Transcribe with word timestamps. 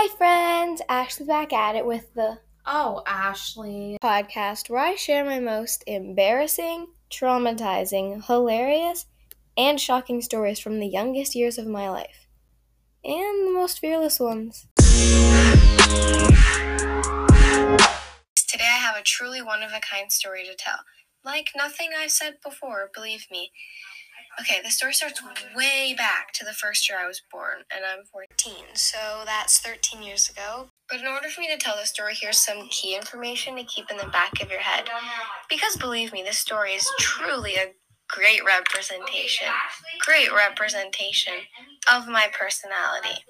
Hi, 0.00 0.06
friends! 0.16 0.80
Ashley 0.88 1.26
back 1.26 1.52
at 1.52 1.74
it 1.74 1.84
with 1.84 2.14
the 2.14 2.38
Oh, 2.64 3.02
Ashley. 3.04 3.98
podcast 4.00 4.70
where 4.70 4.80
I 4.80 4.94
share 4.94 5.24
my 5.24 5.40
most 5.40 5.82
embarrassing, 5.88 6.86
traumatizing, 7.10 8.24
hilarious, 8.24 9.06
and 9.56 9.80
shocking 9.80 10.22
stories 10.22 10.60
from 10.60 10.78
the 10.78 10.86
youngest 10.86 11.34
years 11.34 11.58
of 11.58 11.66
my 11.66 11.90
life. 11.90 12.28
And 13.04 13.48
the 13.48 13.52
most 13.52 13.80
fearless 13.80 14.20
ones. 14.20 14.68
Today 14.76 14.86
I 18.62 18.78
have 18.78 18.96
a 18.96 19.02
truly 19.02 19.42
one 19.42 19.64
of 19.64 19.72
a 19.72 19.80
kind 19.80 20.12
story 20.12 20.44
to 20.44 20.54
tell. 20.54 20.78
Like 21.24 21.50
nothing 21.56 21.90
I've 21.98 22.12
said 22.12 22.36
before, 22.44 22.92
believe 22.94 23.26
me. 23.32 23.50
Okay, 24.40 24.60
the 24.62 24.70
story 24.70 24.92
starts 24.92 25.20
way 25.56 25.94
back 25.98 26.32
to 26.34 26.44
the 26.44 26.52
first 26.52 26.88
year 26.88 26.98
I 27.02 27.08
was 27.08 27.20
born, 27.32 27.64
and 27.74 27.84
I'm 27.84 28.04
14, 28.04 28.54
so 28.74 29.22
that's 29.24 29.58
13 29.58 30.00
years 30.00 30.30
ago. 30.30 30.68
But 30.88 31.00
in 31.00 31.06
order 31.06 31.28
for 31.28 31.40
me 31.40 31.48
to 31.48 31.56
tell 31.56 31.76
the 31.76 31.86
story, 31.86 32.14
here's 32.14 32.38
some 32.38 32.68
key 32.68 32.94
information 32.94 33.56
to 33.56 33.64
keep 33.64 33.90
in 33.90 33.96
the 33.96 34.06
back 34.06 34.40
of 34.40 34.50
your 34.50 34.60
head. 34.60 34.88
Because 35.50 35.76
believe 35.76 36.12
me, 36.12 36.22
this 36.22 36.38
story 36.38 36.72
is 36.72 36.88
truly 37.00 37.56
a 37.56 37.72
great 38.08 38.44
representation, 38.44 39.48
great 40.06 40.32
representation 40.32 41.34
of 41.92 42.06
my 42.06 42.28
personality. 42.32 43.24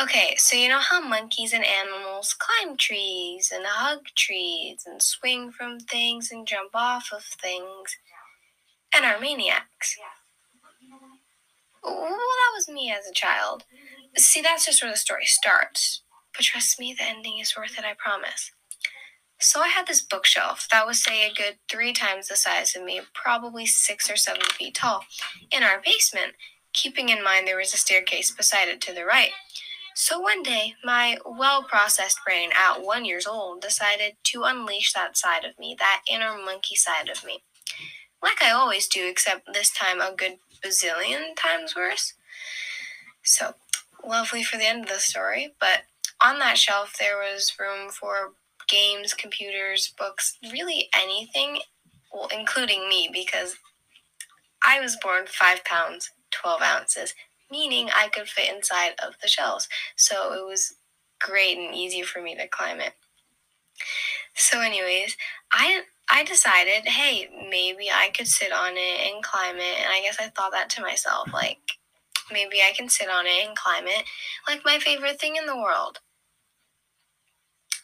Okay, 0.00 0.34
so 0.36 0.56
you 0.56 0.68
know 0.68 0.78
how 0.78 1.00
monkeys 1.00 1.52
and 1.52 1.64
animals 1.64 2.34
climb 2.38 2.76
trees 2.76 3.52
and 3.54 3.64
hug 3.66 4.00
trees 4.16 4.82
and 4.86 5.00
swing 5.00 5.52
from 5.52 5.78
things 5.78 6.30
and 6.32 6.46
jump 6.46 6.70
off 6.74 7.10
of 7.12 7.22
things 7.24 7.96
and 8.98 9.06
are 9.06 9.20
maniacs? 9.20 9.96
Well, 11.84 12.10
that 12.10 12.52
was 12.54 12.68
me 12.68 12.92
as 12.92 13.06
a 13.08 13.14
child. 13.14 13.64
See, 14.16 14.42
that's 14.42 14.66
just 14.66 14.82
where 14.82 14.90
the 14.90 14.96
story 14.96 15.24
starts. 15.24 16.02
But 16.34 16.44
trust 16.44 16.80
me, 16.80 16.94
the 16.98 17.04
ending 17.04 17.38
is 17.38 17.56
worth 17.56 17.78
it, 17.78 17.84
I 17.84 17.94
promise. 17.96 18.50
So 19.40 19.60
I 19.60 19.68
had 19.68 19.86
this 19.86 20.02
bookshelf 20.02 20.66
that 20.72 20.86
was, 20.86 21.00
say, 21.00 21.24
a 21.24 21.32
good 21.32 21.58
three 21.70 21.92
times 21.92 22.26
the 22.26 22.34
size 22.34 22.74
of 22.74 22.82
me, 22.82 23.00
probably 23.14 23.66
six 23.66 24.10
or 24.10 24.16
seven 24.16 24.42
feet 24.42 24.74
tall, 24.74 25.04
in 25.52 25.62
our 25.62 25.80
basement, 25.84 26.32
keeping 26.72 27.08
in 27.08 27.22
mind 27.22 27.46
there 27.46 27.56
was 27.56 27.72
a 27.72 27.76
staircase 27.76 28.32
beside 28.32 28.66
it 28.68 28.80
to 28.80 28.92
the 28.92 29.04
right. 29.04 29.30
So 29.94 30.18
one 30.18 30.42
day, 30.42 30.74
my 30.84 31.18
well 31.24 31.62
processed 31.62 32.18
brain 32.24 32.50
at 32.56 32.82
one 32.82 33.04
years 33.04 33.26
old 33.26 33.62
decided 33.62 34.14
to 34.24 34.42
unleash 34.42 34.92
that 34.92 35.16
side 35.16 35.44
of 35.44 35.58
me, 35.58 35.76
that 35.78 36.02
inner 36.10 36.36
monkey 36.36 36.74
side 36.76 37.08
of 37.08 37.24
me. 37.24 37.42
Like 38.22 38.42
I 38.42 38.50
always 38.50 38.88
do, 38.88 39.06
except 39.08 39.52
this 39.52 39.70
time 39.70 40.00
a 40.00 40.14
good 40.14 40.38
bazillion 40.64 41.36
times 41.36 41.74
worse. 41.76 42.14
So, 43.22 43.54
lovely 44.04 44.42
for 44.42 44.56
the 44.56 44.66
end 44.66 44.84
of 44.84 44.90
the 44.90 44.98
story, 44.98 45.54
but 45.60 45.82
on 46.20 46.38
that 46.38 46.58
shelf 46.58 46.96
there 46.98 47.18
was 47.18 47.52
room 47.58 47.90
for 47.90 48.32
games, 48.68 49.14
computers, 49.14 49.92
books, 49.96 50.38
really 50.52 50.88
anything, 50.94 51.60
well, 52.12 52.28
including 52.36 52.88
me, 52.88 53.08
because 53.12 53.56
I 54.62 54.80
was 54.80 54.96
born 54.96 55.26
five 55.26 55.64
pounds, 55.64 56.10
12 56.30 56.62
ounces, 56.62 57.14
meaning 57.50 57.88
I 57.94 58.08
could 58.08 58.28
fit 58.28 58.54
inside 58.54 58.94
of 59.04 59.14
the 59.22 59.28
shelves. 59.28 59.68
So 59.96 60.32
it 60.32 60.46
was 60.46 60.74
great 61.20 61.56
and 61.56 61.74
easy 61.74 62.02
for 62.02 62.20
me 62.20 62.34
to 62.36 62.48
climb 62.48 62.80
it. 62.80 62.92
So, 64.34 64.60
anyways, 64.60 65.16
I 65.52 65.82
I 66.10 66.24
decided, 66.24 66.86
hey, 66.86 67.28
maybe 67.50 67.90
I 67.90 68.10
could 68.16 68.28
sit 68.28 68.52
on 68.52 68.72
it 68.76 69.12
and 69.12 69.22
climb 69.22 69.56
it. 69.56 69.78
And 69.78 69.88
I 69.92 70.00
guess 70.02 70.16
I 70.18 70.28
thought 70.28 70.52
that 70.52 70.70
to 70.70 70.82
myself, 70.82 71.28
mm-hmm. 71.28 71.36
like, 71.36 71.58
maybe 72.32 72.58
I 72.58 72.72
can 72.74 72.88
sit 72.88 73.08
on 73.08 73.26
it 73.26 73.46
and 73.46 73.56
climb 73.56 73.86
it, 73.86 74.04
like 74.46 74.64
my 74.64 74.78
favorite 74.78 75.20
thing 75.20 75.36
in 75.36 75.46
the 75.46 75.56
world. 75.56 76.00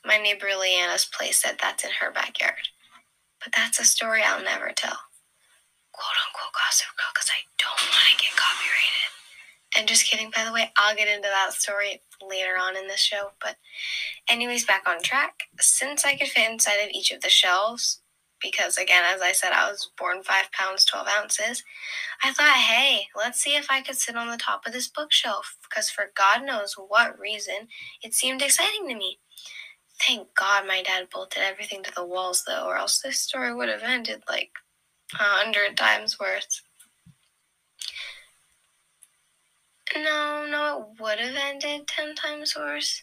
My 0.05 0.19
neighbor 0.19 0.47
Leanna's 0.47 1.07
place 1.07 1.39
said 1.41 1.57
that's 1.61 1.85
in 1.85 1.91
her 2.01 2.13
backyard. 2.13 2.69
But 3.43 3.55
that's 3.55 3.81
a 3.81 3.85
story 3.85 4.23
I'll 4.23 4.43
never 4.43 4.73
tell. 4.75 4.99
Quote 5.93 6.19
unquote 6.27 6.53
gossip 6.53 6.89
girl, 6.97 7.13
because 7.15 7.31
I 7.31 7.45
don't 7.59 7.89
want 7.91 8.09
to 8.11 8.25
get 8.25 8.37
copyrighted. 8.37 9.05
And 9.77 9.89
just 9.89 10.07
kidding, 10.07 10.31
by 10.35 10.45
the 10.45 10.53
way, 10.53 10.73
I'll 10.77 10.97
get 10.97 11.09
into 11.09 11.29
that 11.29 11.53
story 11.53 12.01
later 12.27 12.55
on 12.61 12.77
in 12.77 12.87
this 12.87 13.01
show. 13.01 13.33
But, 13.41 13.57
anyways, 14.29 14.65
back 14.65 14.85
on 14.87 15.03
track. 15.03 15.45
Since 15.61 16.05
I 16.05 16.17
could 16.17 16.29
fit 16.29 16.51
inside 16.51 16.79
of 16.85 16.91
each 16.91 17.11
of 17.11 17.23
the 17.23 17.29
shelves, 17.29 18.01
because 18.45 18.77
again, 18.77 19.03
as 19.07 19.23
I 19.23 19.33
said, 19.33 19.53
I 19.53 19.71
was 19.71 19.91
born 19.99 20.23
five 20.23 20.53
pounds, 20.53 20.85
12 20.85 21.09
ounces, 21.19 21.65
I 22.23 22.33
thought, 22.33 22.57
hey, 22.57 23.07
let's 23.17 23.41
see 23.41 23.57
if 23.57 23.67
I 23.71 23.81
could 23.81 23.97
sit 23.97 24.17
on 24.17 24.29
the 24.29 24.37
top 24.37 24.67
of 24.67 24.73
this 24.73 24.87
bookshelf. 24.87 25.57
Because 25.63 25.89
for 25.89 26.13
God 26.15 26.45
knows 26.45 26.75
what 26.77 27.19
reason, 27.19 27.69
it 28.03 28.13
seemed 28.13 28.43
exciting 28.43 28.87
to 28.89 28.95
me. 28.95 29.19
Thank 30.07 30.35
God 30.35 30.67
my 30.67 30.83
dad 30.83 31.09
bolted 31.11 31.43
everything 31.43 31.83
to 31.85 31.93
the 31.95 32.05
walls, 32.05 32.45
though, 32.47 32.67
or 32.67 32.77
else 32.77 32.99
this 32.99 33.19
story 33.19 33.55
would 33.55 33.71
have 33.71 33.83
ended 33.83 34.23
like 34.29 34.51
a 35.15 35.23
hundred 35.23 35.77
times 35.77 36.19
worse. 36.21 36.63
No, 39.97 40.47
no, 40.51 40.89
it 40.97 41.01
would 41.01 41.19
have 41.21 41.37
ended 41.37 41.87
10 41.87 42.15
times 42.15 42.57
worse. 42.57 43.03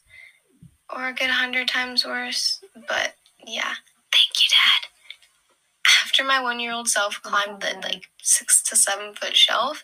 Or 0.94 1.07
a 1.07 1.13
good 1.13 1.30
100 1.30 1.68
times 1.68 2.06
worse. 2.06 2.62
But 2.88 3.16
yeah. 3.47 3.74
After 6.22 6.28
my 6.28 6.40
one 6.40 6.59
year 6.59 6.72
old 6.72 6.88
self 6.88 7.20
climbed 7.24 7.62
the 7.62 7.68
mm-hmm. 7.70 7.82
like 7.82 8.04
six 8.22 8.62
to 8.64 8.76
seven 8.76 9.16
foot 9.16 9.36
shelf, 9.36 9.84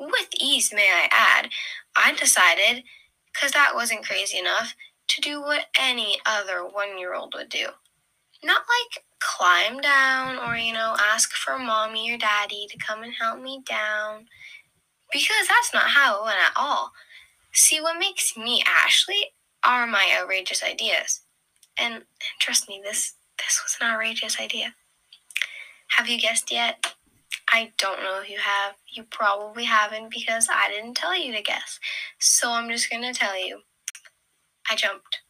with 0.00 0.28
ease, 0.40 0.72
may 0.72 0.88
I 0.90 1.10
add, 1.12 1.50
I 1.94 2.14
decided, 2.14 2.84
because 3.30 3.52
that 3.52 3.74
wasn't 3.74 4.06
crazy 4.06 4.38
enough, 4.38 4.74
to 5.08 5.20
do 5.20 5.42
what 5.42 5.66
any 5.78 6.16
other 6.24 6.64
one 6.64 6.98
year 6.98 7.12
old 7.12 7.34
would 7.36 7.50
do. 7.50 7.66
Not 8.42 8.62
like 8.62 9.04
climb 9.20 9.78
down 9.82 10.38
or, 10.38 10.56
you 10.56 10.72
know, 10.72 10.96
ask 10.98 11.34
for 11.34 11.58
mommy 11.58 12.14
or 12.14 12.16
daddy 12.16 12.66
to 12.70 12.78
come 12.78 13.02
and 13.02 13.12
help 13.12 13.42
me 13.42 13.62
down 13.68 14.24
because 15.12 15.46
that's 15.48 15.74
not 15.74 15.90
how 15.90 16.18
it 16.18 16.24
went 16.24 16.38
at 16.46 16.54
all. 16.56 16.92
See, 17.52 17.82
what 17.82 17.98
makes 17.98 18.38
me 18.38 18.64
Ashley 18.66 19.32
are 19.62 19.86
my 19.86 20.16
outrageous 20.18 20.64
ideas. 20.64 21.20
And 21.76 22.04
trust 22.40 22.70
me, 22.70 22.80
this 22.82 23.16
this 23.36 23.60
was 23.62 23.76
an 23.82 23.92
outrageous 23.92 24.40
idea. 24.40 24.74
Have 25.96 26.08
you 26.08 26.18
guessed 26.18 26.50
yet? 26.50 26.94
I 27.52 27.70
don't 27.78 28.02
know 28.02 28.20
if 28.20 28.28
you 28.28 28.38
have. 28.38 28.74
You 28.92 29.04
probably 29.04 29.62
haven't 29.62 30.10
because 30.10 30.48
I 30.50 30.68
didn't 30.68 30.94
tell 30.94 31.16
you 31.16 31.32
to 31.32 31.40
guess. 31.40 31.78
So 32.18 32.50
I'm 32.50 32.68
just 32.68 32.90
going 32.90 33.04
to 33.04 33.12
tell 33.12 33.38
you. 33.38 33.60
I 34.68 34.74
jumped. 34.74 35.20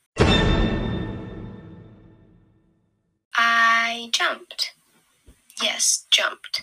I 3.36 4.08
jumped. 4.10 4.72
Yes, 5.60 6.06
jumped. 6.10 6.62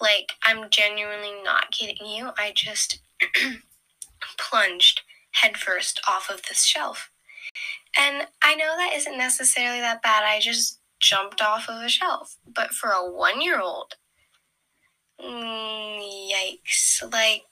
Like, 0.00 0.32
I'm 0.42 0.70
genuinely 0.70 1.34
not 1.44 1.72
kidding 1.72 2.06
you. 2.06 2.30
I 2.38 2.52
just 2.54 3.00
plunged 4.38 5.02
headfirst 5.32 6.00
off 6.08 6.30
of 6.30 6.40
this 6.44 6.64
shelf. 6.64 7.10
And 7.98 8.28
I 8.42 8.54
know 8.54 8.76
that 8.78 8.94
isn't 8.96 9.18
necessarily 9.18 9.80
that 9.80 10.00
bad. 10.00 10.24
I 10.24 10.40
just 10.40 10.80
jumped 11.00 11.40
off 11.40 11.68
of 11.68 11.82
a 11.82 11.88
shelf. 11.88 12.36
But 12.46 12.72
for 12.72 12.90
a 12.90 13.10
one 13.10 13.40
year 13.40 13.60
old, 13.60 13.94
mm, 15.20 16.30
yikes. 16.30 17.02
Like, 17.12 17.44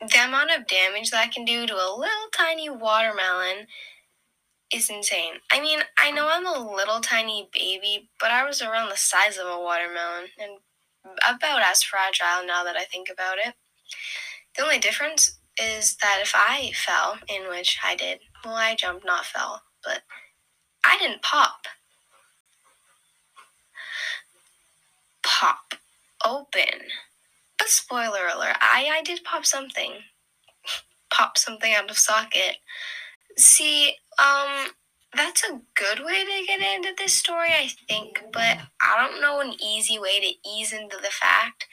the 0.00 0.24
amount 0.24 0.50
of 0.50 0.66
damage 0.66 1.10
that 1.10 1.32
can 1.32 1.44
do 1.44 1.66
to 1.66 1.74
a 1.74 1.96
little 1.96 2.28
tiny 2.32 2.68
watermelon 2.68 3.66
is 4.72 4.90
insane. 4.90 5.34
I 5.50 5.60
mean, 5.60 5.80
I 5.98 6.10
know 6.10 6.28
I'm 6.28 6.46
a 6.46 6.74
little 6.74 7.00
tiny 7.00 7.48
baby, 7.52 8.10
but 8.20 8.30
I 8.30 8.44
was 8.44 8.60
around 8.60 8.88
the 8.88 8.96
size 8.96 9.38
of 9.38 9.46
a 9.46 9.60
watermelon 9.60 10.28
and 10.38 10.58
about 11.28 11.62
as 11.62 11.82
fragile 11.82 12.44
now 12.44 12.64
that 12.64 12.76
I 12.76 12.84
think 12.84 13.08
about 13.10 13.38
it. 13.38 13.54
The 14.56 14.62
only 14.62 14.78
difference 14.78 15.38
is 15.58 15.96
that 15.96 16.18
if 16.20 16.32
I 16.34 16.72
fell, 16.74 17.18
in 17.28 17.48
which 17.48 17.78
I 17.84 17.94
did, 17.94 18.20
well, 18.44 18.54
I 18.54 18.74
jumped, 18.74 19.06
not 19.06 19.24
fell, 19.24 19.62
but 19.84 20.02
I 20.84 20.98
didn't 20.98 21.22
pop. 21.22 21.66
Pop 25.38 25.74
open. 26.24 26.88
But 27.58 27.68
spoiler 27.68 28.26
alert, 28.34 28.56
I, 28.60 28.88
I 28.92 29.02
did 29.02 29.24
pop 29.24 29.44
something. 29.44 29.92
pop 31.10 31.36
something 31.36 31.74
out 31.74 31.90
of 31.90 31.98
socket. 31.98 32.56
See, 33.36 33.94
um, 34.18 34.68
that's 35.14 35.44
a 35.44 35.60
good 35.74 36.00
way 36.04 36.24
to 36.24 36.46
get 36.46 36.60
into 36.60 36.94
this 36.96 37.14
story, 37.14 37.50
I 37.50 37.70
think, 37.88 38.22
but 38.32 38.58
I 38.80 38.96
don't 38.96 39.20
know 39.20 39.40
an 39.40 39.54
easy 39.62 39.98
way 39.98 40.20
to 40.20 40.48
ease 40.48 40.72
into 40.72 40.96
the 40.96 41.10
fact 41.10 41.66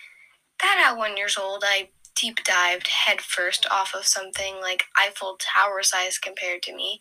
that 0.61 0.85
at 0.85 0.97
one 0.97 1.17
years 1.17 1.37
old 1.37 1.63
I 1.65 1.89
deep 2.15 2.43
dived 2.43 2.87
headfirst 2.87 3.65
off 3.71 3.93
of 3.95 4.05
something 4.05 4.55
like 4.61 4.85
Eiffel 4.97 5.37
Tower 5.39 5.83
size 5.83 6.17
compared 6.17 6.61
to 6.63 6.75
me 6.75 6.99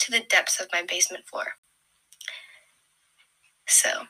to 0.00 0.10
the 0.10 0.20
depths 0.20 0.60
of 0.60 0.68
my 0.72 0.82
basement 0.82 1.26
floor. 1.26 1.54
So, 3.66 4.06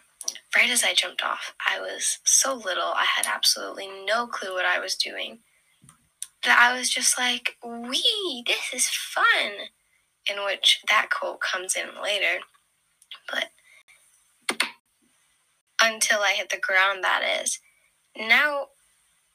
right 0.57 0.71
as 0.71 0.85
I 0.85 0.95
jumped 0.95 1.23
off, 1.23 1.55
I 1.67 1.81
was 1.81 2.19
so 2.25 2.55
little 2.55 2.93
I 2.95 3.05
had 3.17 3.27
absolutely 3.27 3.89
no 4.07 4.27
clue 4.27 4.55
what 4.55 4.67
I 4.67 4.81
was 4.81 4.95
doing. 4.97 5.41
that 6.45 6.59
I 6.59 6.79
was 6.79 6.89
just 6.91 7.19
like, 7.19 7.57
"Wee, 7.63 8.45
this 8.47 8.73
is 8.73 8.89
fun." 8.89 9.69
In 10.27 10.45
which 10.45 10.81
that 10.89 11.11
quote 11.11 11.41
comes 11.41 11.77
in 11.77 12.01
later, 12.03 12.41
but 13.31 13.51
until 15.83 16.21
I 16.23 16.33
hit 16.35 16.51
the 16.51 16.59
ground, 16.59 17.05
that 17.05 17.23
is. 17.43 17.61
Now, 18.17 18.69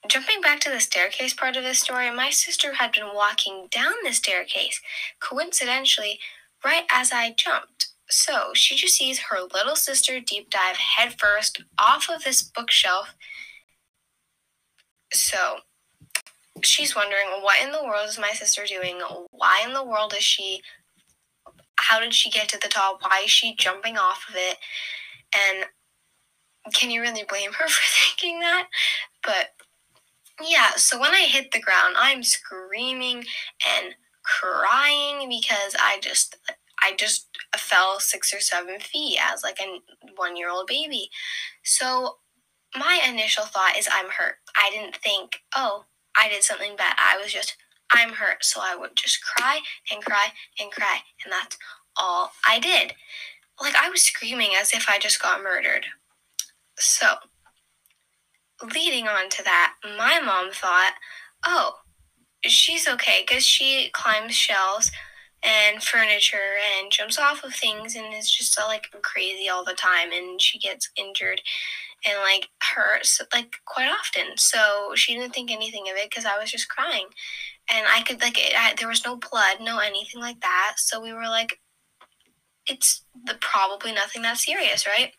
jumping 0.08 0.42
back 0.42 0.60
to 0.62 0.70
the 0.70 0.80
staircase 0.80 1.34
part 1.34 1.58
of 1.58 1.64
this 1.64 1.80
story, 1.80 2.10
my 2.12 2.30
sister 2.30 2.76
had 2.76 2.92
been 2.92 3.14
walking 3.14 3.68
down 3.72 3.94
the 4.04 4.14
staircase, 4.14 4.82
coincidentally, 5.20 6.20
right 6.64 6.86
as 6.92 7.12
I 7.12 7.32
jumped. 7.32 7.90
So 8.10 8.52
she 8.54 8.76
just 8.76 8.96
sees 8.96 9.20
her 9.20 9.40
little 9.54 9.76
sister 9.76 10.20
deep 10.20 10.50
dive 10.50 10.78
headfirst 10.78 11.64
off 11.80 12.10
of 12.10 12.24
this 12.24 12.44
bookshelf. 12.44 13.16
So 15.12 15.58
she's 16.62 16.96
wondering 16.96 17.28
what 17.42 17.62
in 17.64 17.72
the 17.72 17.84
world 17.84 18.08
is 18.08 18.20
my 18.20 18.32
sister 18.32 18.64
doing? 18.68 19.00
Why 19.32 19.64
in 19.66 19.74
the 19.74 19.84
world 19.84 20.14
is 20.16 20.24
she? 20.24 20.62
How 21.78 22.00
did 22.00 22.14
she 22.14 22.30
get 22.30 22.48
to 22.50 22.60
the 22.60 22.70
top? 22.70 23.02
Why 23.02 23.22
is 23.26 23.32
she 23.32 23.56
jumping 23.56 23.98
off 23.98 24.26
of 24.30 24.36
it? 24.36 24.58
And 25.36 25.66
can 26.74 26.90
you 26.90 27.02
really 27.02 27.26
blame 27.28 27.54
her 27.54 27.68
for 27.68 27.84
thinking 27.84 28.40
that? 28.40 28.68
But 29.24 29.48
yeah, 30.42 30.72
so 30.76 31.00
when 31.00 31.12
I 31.12 31.22
hit 31.22 31.52
the 31.52 31.62
ground, 31.62 31.96
I'm 31.98 32.24
screaming 32.24 33.26
and 33.78 33.96
crying 34.24 35.30
because 35.30 35.76
I 35.80 36.00
just 36.02 36.38
I 36.86 36.96
just 36.96 37.28
fell 37.58 38.00
six 38.00 38.34
or 38.34 38.40
seven 38.40 38.80
feet 38.80 39.18
as 39.22 39.44
like 39.44 39.60
a 39.60 39.80
one 40.16 40.38
year 40.38 40.50
old 40.50 40.68
baby. 40.68 41.10
So 41.64 42.18
my 42.78 43.02
initial 43.08 43.46
thought 43.46 43.78
is 43.78 43.90
I'm 43.92 44.10
hurt. 44.10 44.36
I 44.56 44.70
didn't 44.72 44.98
think, 44.98 45.40
oh, 45.56 45.86
I 46.16 46.30
did 46.30 46.44
something 46.44 46.76
bad. 46.76 46.96
I 47.00 47.18
was 47.22 47.34
just, 47.34 47.56
I'm 47.92 48.10
hurt. 48.10 48.44
So 48.44 48.62
I 48.64 48.76
would 48.76 48.96
just 48.96 49.24
cry 49.24 49.60
and 49.92 50.04
cry 50.04 50.28
and 50.60 50.72
cry. 50.72 51.00
And 51.24 51.32
that's 51.32 51.58
all 51.98 52.32
I 52.48 52.60
did. 52.60 52.94
Like 53.60 53.76
I 53.76 53.90
was 53.90 54.02
screaming 54.02 54.52
as 54.56 54.74
if 54.74 54.88
I 54.90 55.00
just 55.00 55.22
got 55.22 55.42
murdered. 55.42 55.86
So, 56.78 57.08
leading 58.74 59.08
on 59.08 59.30
to 59.30 59.44
that, 59.44 59.76
my 59.98 60.20
mom 60.20 60.52
thought, 60.52 60.94
oh, 61.46 61.76
she's 62.44 62.88
okay 62.88 63.24
because 63.26 63.46
she 63.46 63.90
climbs 63.94 64.36
shelves 64.36 64.92
and 65.46 65.84
furniture 65.84 66.58
and 66.80 66.92
jumps 66.92 67.20
off 67.20 67.44
of 67.44 67.54
things 67.54 67.96
and 67.96 68.14
is 68.14 68.32
just 68.32 68.60
uh, 68.60 68.66
like 68.68 68.88
crazy 69.02 69.48
all 69.48 69.64
the 69.64 69.74
time 69.74 70.12
and 70.12 70.42
she 70.42 70.58
gets 70.58 70.90
injured 70.98 71.42
and 72.06 72.18
like 72.22 72.50
hurts 72.62 73.22
like 73.34 73.58
quite 73.66 73.90
often. 73.90 74.38
So 74.38 74.94
she 74.96 75.16
didn't 75.16 75.34
think 75.34 75.52
anything 75.52 75.86
of 75.90 75.98
it 75.98 76.10
because 76.10 76.26
i 76.26 76.38
was 76.40 76.52
just 76.52 76.70
crying. 76.70 77.08
And 77.70 77.86
i 77.90 78.02
could 78.02 78.22
like 78.22 78.38
it, 78.38 78.54
I, 78.58 78.74
there 78.78 78.88
was 78.88 79.06
no 79.06 79.18
blood 79.18 79.58
no 79.62 79.80
anything 79.80 80.22
like 80.22 80.42
that. 80.42 80.76
So 80.78 81.02
we 81.02 81.14
were 81.14 81.30
like 81.30 81.60
it's 82.68 83.04
the 83.26 83.36
probably 83.40 83.94
nothing 83.94 84.24
that 84.24 84.38
serious 84.38 84.88
right 84.88 85.12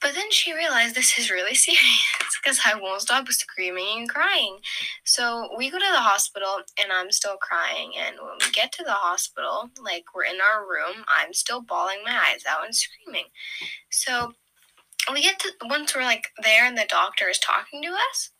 but 0.00 0.14
then 0.14 0.30
she 0.30 0.54
realized 0.54 0.94
this 0.94 1.18
is 1.18 1.30
really 1.30 1.54
serious 1.54 2.38
because 2.42 2.60
I 2.64 2.78
won't 2.78 3.02
stop 3.02 3.28
screaming 3.28 3.98
and 3.98 4.08
crying. 4.08 4.58
So 5.04 5.48
we 5.56 5.70
go 5.70 5.78
to 5.78 5.92
the 5.92 5.98
hospital 5.98 6.62
and 6.80 6.92
I'm 6.92 7.10
still 7.10 7.36
crying. 7.36 7.92
And 7.98 8.16
when 8.16 8.36
we 8.40 8.52
get 8.52 8.72
to 8.72 8.84
the 8.84 8.92
hospital, 8.92 9.70
like 9.82 10.04
we're 10.14 10.24
in 10.24 10.38
our 10.40 10.62
room, 10.62 11.04
I'm 11.08 11.32
still 11.32 11.60
bawling 11.60 11.98
my 12.04 12.12
eyes 12.12 12.42
out 12.48 12.64
and 12.64 12.74
screaming. 12.74 13.26
So 13.90 14.34
we 15.12 15.22
get 15.22 15.38
to 15.40 15.52
once 15.64 15.94
we're 15.94 16.02
like 16.02 16.28
there 16.42 16.64
and 16.64 16.76
the 16.76 16.86
doctor 16.88 17.28
is 17.28 17.38
talking 17.38 17.82
to 17.82 17.88
us. 17.88 18.30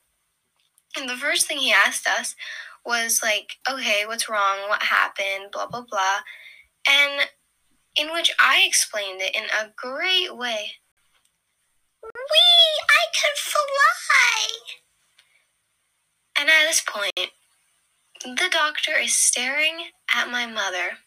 And 0.97 1.09
the 1.09 1.17
first 1.17 1.47
thing 1.47 1.59
he 1.59 1.73
asked 1.73 2.07
us 2.07 2.37
was 2.87 3.21
like, 3.23 3.57
okay, 3.69 4.05
what's 4.07 4.29
wrong? 4.29 4.69
What 4.69 4.83
happened? 4.83 5.51
Blah, 5.53 5.67
blah, 5.67 5.85
blah. 5.91 6.21
And 6.89 7.29
in 7.97 8.13
which 8.13 8.35
I 8.41 8.65
explained 8.67 9.21
it 9.21 9.35
in 9.35 9.45
a 9.45 9.73
great 9.77 10.37
way 10.37 10.73
Wee, 12.05 12.83
I 12.91 13.07
can 13.13 13.33
fly! 13.37 14.49
And 16.39 16.49
at 16.49 16.67
this 16.67 16.83
point, 16.87 17.31
the 18.25 18.49
doctor 18.51 18.93
is 18.99 19.15
staring 19.15 19.87
at 20.15 20.31
my 20.31 20.47
mother. 20.47 20.99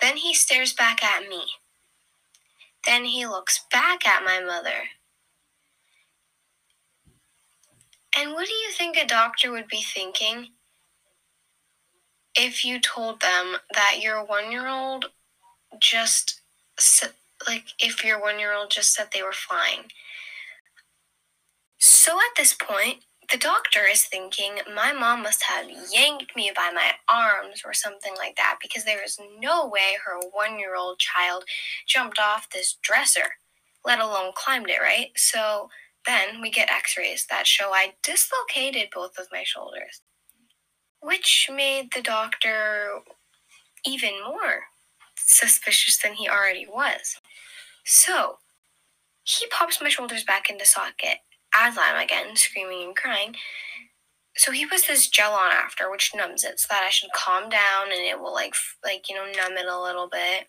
Then 0.00 0.18
he 0.18 0.34
stares 0.34 0.72
back 0.72 1.02
at 1.04 1.28
me. 1.28 1.44
Then 2.84 3.04
he 3.04 3.26
looks 3.26 3.64
back 3.70 4.06
at 4.06 4.24
my 4.24 4.40
mother. 4.40 4.88
And 8.16 8.32
what 8.32 8.46
do 8.46 8.52
you 8.52 8.70
think 8.72 8.96
a 8.96 9.06
doctor 9.06 9.50
would 9.50 9.68
be 9.68 9.82
thinking 9.82 10.48
if 12.34 12.64
you 12.64 12.80
told 12.80 13.20
them 13.20 13.56
that 13.72 13.98
your 14.00 14.24
one 14.24 14.50
year 14.50 14.68
old 14.68 15.06
just 15.78 16.40
like 17.46 17.64
if 17.78 18.04
your 18.04 18.20
one 18.20 18.38
year 18.38 18.54
old 18.54 18.70
just 18.70 18.94
said 18.94 19.08
they 19.12 19.22
were 19.22 19.32
flying. 19.32 19.90
So 21.78 22.12
at 22.16 22.36
this 22.36 22.54
point, 22.54 23.04
the 23.30 23.38
doctor 23.38 23.80
is 23.90 24.04
thinking 24.04 24.58
my 24.74 24.92
mom 24.92 25.22
must 25.22 25.44
have 25.44 25.66
yanked 25.92 26.34
me 26.34 26.50
by 26.54 26.70
my 26.74 26.92
arms 27.08 27.62
or 27.64 27.72
something 27.72 28.14
like 28.18 28.36
that 28.36 28.56
because 28.60 28.84
there 28.84 29.04
is 29.04 29.18
no 29.38 29.66
way 29.68 29.96
her 30.04 30.18
one 30.32 30.58
year 30.58 30.74
old 30.74 30.98
child 30.98 31.44
jumped 31.86 32.18
off 32.18 32.50
this 32.50 32.76
dresser, 32.82 33.36
let 33.84 34.00
alone 34.00 34.32
climbed 34.34 34.68
it, 34.68 34.80
right? 34.80 35.10
So 35.16 35.70
then 36.06 36.40
we 36.40 36.50
get 36.50 36.70
x 36.70 36.96
rays 36.98 37.26
that 37.30 37.46
show 37.46 37.70
I 37.72 37.92
dislocated 38.02 38.88
both 38.92 39.16
of 39.16 39.28
my 39.30 39.44
shoulders, 39.44 40.00
which 41.00 41.48
made 41.54 41.92
the 41.94 42.02
doctor 42.02 43.00
even 43.86 44.14
more 44.26 44.64
suspicious 45.16 45.98
than 45.98 46.14
he 46.14 46.28
already 46.28 46.66
was. 46.66 47.19
So, 47.84 48.38
he 49.24 49.46
pops 49.48 49.80
my 49.80 49.88
shoulders 49.88 50.24
back 50.24 50.50
into 50.50 50.66
socket 50.66 51.18
as 51.54 51.76
I'm 51.78 52.02
again 52.02 52.36
screaming 52.36 52.82
and 52.84 52.96
crying. 52.96 53.34
So 54.36 54.52
he 54.52 54.64
puts 54.64 54.86
this 54.86 55.08
gel 55.08 55.32
on 55.32 55.52
after, 55.52 55.90
which 55.90 56.14
numbs 56.14 56.44
it, 56.44 56.60
so 56.60 56.68
that 56.70 56.84
I 56.84 56.90
should 56.90 57.10
calm 57.12 57.48
down 57.48 57.86
and 57.86 58.00
it 58.00 58.18
will 58.18 58.32
like 58.32 58.54
like 58.84 59.08
you 59.08 59.14
know 59.14 59.24
numb 59.24 59.58
it 59.58 59.66
a 59.66 59.80
little 59.80 60.08
bit. 60.08 60.46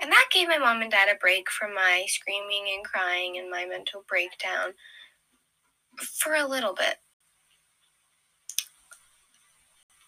And 0.00 0.10
that 0.10 0.28
gave 0.32 0.48
my 0.48 0.58
mom 0.58 0.82
and 0.82 0.90
dad 0.90 1.08
a 1.08 1.18
break 1.18 1.50
from 1.50 1.74
my 1.74 2.04
screaming 2.06 2.66
and 2.74 2.84
crying 2.84 3.36
and 3.36 3.50
my 3.50 3.66
mental 3.66 4.04
breakdown 4.08 4.74
for 6.12 6.34
a 6.34 6.46
little 6.46 6.74
bit. 6.74 6.96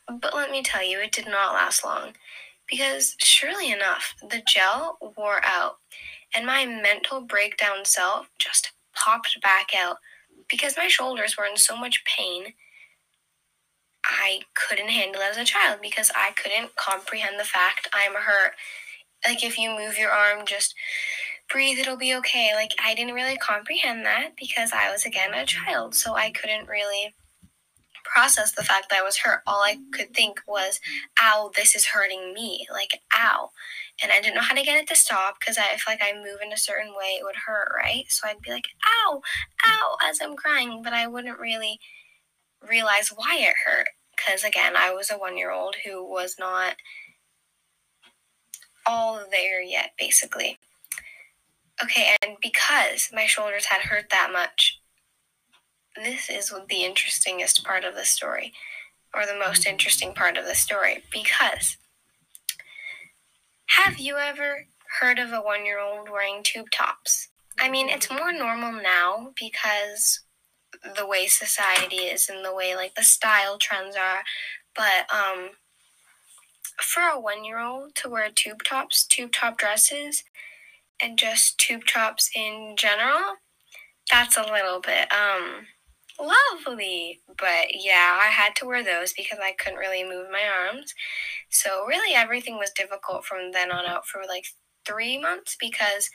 But 0.08 0.34
let 0.34 0.50
me 0.50 0.62
tell 0.62 0.84
you, 0.84 1.00
it 1.00 1.12
did 1.12 1.26
not 1.26 1.54
last 1.54 1.84
long 1.84 2.12
because 2.68 3.16
surely 3.18 3.72
enough, 3.72 4.14
the 4.20 4.42
gel 4.46 4.98
wore 5.16 5.44
out 5.44 5.78
and 6.34 6.46
my 6.46 6.66
mental 6.66 7.20
breakdown 7.20 7.84
self 7.84 8.28
just 8.38 8.72
popped 8.94 9.40
back 9.42 9.70
out 9.76 9.96
because 10.48 10.76
my 10.76 10.88
shoulders 10.88 11.36
were 11.36 11.44
in 11.44 11.56
so 11.56 11.76
much 11.76 12.04
pain. 12.04 12.54
I 14.04 14.40
couldn't 14.54 14.90
handle 14.90 15.20
it 15.22 15.30
as 15.30 15.36
a 15.36 15.44
child 15.44 15.80
because 15.82 16.10
I 16.14 16.30
couldn't 16.40 16.76
comprehend 16.76 17.40
the 17.40 17.44
fact 17.44 17.88
I'm 17.92 18.14
hurt. 18.14 18.52
Like, 19.24 19.42
if 19.42 19.58
you 19.58 19.70
move 19.70 19.98
your 19.98 20.10
arm, 20.10 20.46
just 20.46 20.74
breathe, 21.50 21.78
it'll 21.78 21.96
be 21.96 22.14
okay. 22.16 22.50
Like, 22.54 22.72
I 22.82 22.94
didn't 22.94 23.14
really 23.14 23.36
comprehend 23.36 24.04
that 24.06 24.30
because 24.38 24.72
I 24.72 24.90
was, 24.92 25.04
again, 25.04 25.34
a 25.34 25.44
child, 25.44 25.94
so 25.94 26.14
I 26.14 26.30
couldn't 26.30 26.68
really 26.68 27.14
process 28.16 28.52
the 28.52 28.64
fact 28.64 28.88
that 28.88 28.98
I 28.98 29.02
was 29.02 29.18
hurt. 29.18 29.42
All 29.46 29.62
I 29.62 29.76
could 29.92 30.14
think 30.14 30.40
was, 30.48 30.80
ow, 31.22 31.50
this 31.54 31.76
is 31.76 31.84
hurting 31.84 32.32
me. 32.32 32.66
Like, 32.72 32.98
ow. 33.14 33.50
And 34.02 34.10
I 34.10 34.22
didn't 34.22 34.36
know 34.36 34.40
how 34.40 34.54
to 34.54 34.62
get 34.62 34.78
it 34.78 34.88
to 34.88 34.96
stop 34.96 35.36
because 35.38 35.58
I 35.58 35.76
feel 35.76 35.92
like 35.92 36.02
I 36.02 36.14
move 36.14 36.38
in 36.42 36.50
a 36.50 36.56
certain 36.56 36.94
way, 36.96 37.18
it 37.18 37.24
would 37.24 37.36
hurt, 37.46 37.68
right? 37.76 38.04
So 38.08 38.26
I'd 38.26 38.40
be 38.40 38.50
like, 38.50 38.64
ow, 39.04 39.20
ow, 39.68 39.96
as 40.08 40.20
I'm 40.22 40.34
crying, 40.34 40.80
but 40.82 40.94
I 40.94 41.06
wouldn't 41.06 41.38
really 41.38 41.78
realize 42.66 43.10
why 43.14 43.36
it 43.38 43.54
hurt. 43.66 43.88
Because 44.16 44.44
again, 44.44 44.72
I 44.78 44.94
was 44.94 45.10
a 45.10 45.18
one 45.18 45.36
year 45.36 45.50
old 45.50 45.76
who 45.84 46.02
was 46.02 46.36
not 46.38 46.76
all 48.86 49.22
there 49.30 49.60
yet, 49.60 49.90
basically. 49.98 50.58
Okay, 51.82 52.16
and 52.22 52.38
because 52.40 53.10
my 53.12 53.26
shoulders 53.26 53.66
had 53.66 53.82
hurt 53.82 54.06
that 54.10 54.30
much, 54.32 54.80
this 56.04 56.28
is 56.30 56.52
the 56.68 56.84
interestingest 56.84 57.64
part 57.64 57.84
of 57.84 57.94
the 57.94 58.04
story, 58.04 58.52
or 59.14 59.24
the 59.26 59.38
most 59.38 59.66
interesting 59.66 60.12
part 60.14 60.36
of 60.36 60.44
the 60.44 60.54
story, 60.54 61.02
because 61.10 61.76
have 63.66 63.98
you 63.98 64.16
ever 64.16 64.66
heard 65.00 65.18
of 65.18 65.32
a 65.32 65.40
one 65.40 65.66
year 65.66 65.80
old 65.80 66.08
wearing 66.08 66.42
tube 66.42 66.70
tops? 66.70 67.28
I 67.58 67.68
mean, 67.70 67.88
it's 67.88 68.10
more 68.10 68.32
normal 68.32 68.72
now 68.72 69.32
because 69.38 70.20
the 70.96 71.06
way 71.06 71.26
society 71.26 71.96
is 71.96 72.28
and 72.28 72.44
the 72.44 72.54
way 72.54 72.76
like 72.76 72.94
the 72.94 73.02
style 73.02 73.58
trends 73.58 73.96
are, 73.96 74.22
but 74.74 75.06
um 75.12 75.50
for 76.80 77.00
a 77.02 77.18
one 77.18 77.44
year 77.44 77.58
old 77.58 77.94
to 77.96 78.10
wear 78.10 78.28
tube 78.30 78.62
tops, 78.62 79.04
tube 79.04 79.32
top 79.32 79.56
dresses, 79.58 80.22
and 81.00 81.18
just 81.18 81.58
tube 81.58 81.86
tops 81.86 82.30
in 82.34 82.74
general, 82.76 83.36
that's 84.10 84.36
a 84.36 84.42
little 84.42 84.80
bit 84.80 85.10
um 85.12 85.66
lovely. 86.20 87.20
But 87.38 87.74
yeah, 87.74 88.18
I 88.20 88.26
had 88.26 88.54
to 88.56 88.66
wear 88.66 88.82
those 88.84 89.12
because 89.12 89.38
I 89.42 89.52
couldn't 89.52 89.78
really 89.78 90.04
move 90.04 90.28
my 90.30 90.44
arms. 90.44 90.94
So 91.50 91.84
really 91.86 92.14
everything 92.14 92.56
was 92.58 92.70
difficult 92.70 93.24
from 93.24 93.52
then 93.52 93.72
on 93.72 93.86
out 93.86 94.06
for 94.06 94.22
like 94.26 94.46
three 94.86 95.18
months 95.18 95.56
because 95.60 96.10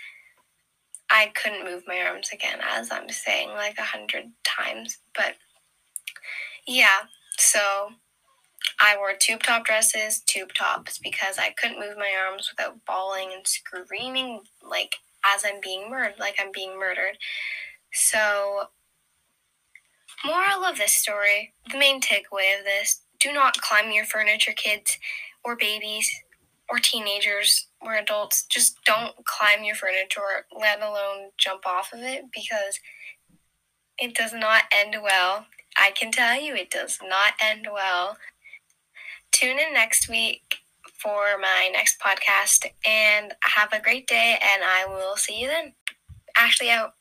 I 1.12 1.32
couldn't 1.36 1.66
move 1.66 1.84
my 1.88 2.00
arms 2.02 2.30
again, 2.34 2.60
as 2.62 2.92
I'm 2.92 3.10
saying 3.10 3.50
like 3.50 3.78
a 3.78 3.84
hundred 3.84 4.32
times. 4.44 4.98
But 5.14 5.36
yeah, 6.66 7.02
so 7.38 7.90
I 8.80 8.96
wore 8.98 9.14
tube 9.20 9.44
top 9.44 9.66
dresses, 9.66 10.22
tube 10.22 10.54
tops, 10.54 11.00
because 11.00 11.38
I 11.38 11.52
couldn't 11.52 11.80
move 11.80 11.98
my 11.98 12.14
arms 12.18 12.50
without 12.50 12.86
bawling 12.86 13.30
and 13.34 13.46
screaming 13.46 14.42
like 14.64 14.96
as 15.26 15.44
I'm 15.46 15.60
being 15.62 15.90
murdered, 15.90 16.20
like 16.20 16.36
I'm 16.40 16.52
being 16.52 16.80
murdered. 16.80 17.18
So, 17.94 18.70
moral 20.26 20.64
of 20.64 20.78
this 20.78 20.94
story, 20.94 21.54
the 21.72 21.78
main 21.78 22.02
takeaway 22.02 22.58
of 22.58 22.66
this 22.66 23.02
do 23.20 23.32
not 23.32 23.62
climb 23.62 23.92
your 23.92 24.06
furniture, 24.06 24.54
kids, 24.54 24.98
or 25.44 25.56
babies, 25.56 26.12
or 26.70 26.80
teenagers, 26.80 27.68
or 27.82 27.96
adults. 27.96 28.46
Just 28.46 28.78
don't 28.86 29.14
climb 29.26 29.64
your 29.64 29.76
furniture, 29.76 30.46
let 30.58 30.82
alone 30.82 31.30
jump 31.38 31.66
off 31.66 31.94
of 31.94 32.00
it, 32.00 32.26
because 32.34 32.80
it 33.98 34.16
does 34.16 34.34
not 34.34 34.64
end 34.72 34.96
well. 35.04 35.46
I 35.78 35.92
can 35.92 36.12
tell 36.12 36.42
you 36.42 36.56
it 36.56 36.72
does 36.72 37.00
not 37.04 37.34
end 37.42 37.68
well. 37.72 38.18
Tune 39.32 39.60
in 39.60 39.74
next 39.74 40.10
week 40.10 40.58
for 41.02 41.38
my 41.40 41.70
next 41.72 42.00
podcast 42.00 42.66
and 42.86 43.34
have 43.44 43.72
a 43.74 43.82
great 43.82 44.08
day 44.08 44.38
and 44.42 44.64
I 44.64 44.86
will 44.88 45.16
see 45.16 45.42
you 45.42 45.48
then. 45.48 45.74
Ashley 46.38 46.70
out. 46.70 46.94